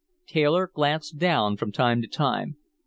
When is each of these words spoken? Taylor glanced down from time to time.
Taylor 0.27 0.65
glanced 0.73 1.19
down 1.19 1.57
from 1.57 1.71
time 1.71 2.01
to 2.01 2.07
time. 2.07 2.55